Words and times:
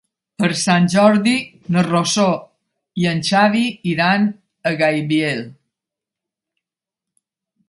Per 0.43 0.47
Sant 0.59 0.87
Jordi 0.93 1.33
na 1.75 1.83
Rosó 1.87 2.25
i 3.03 3.07
en 3.11 3.23
Xavi 3.29 3.63
iran 3.93 4.27
a 4.71 4.75
Gaibiel. 4.83 5.49